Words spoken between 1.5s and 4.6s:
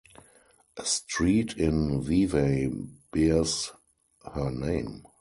in Vevey bears her